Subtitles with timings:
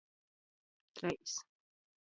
[0.95, 1.35] Treis.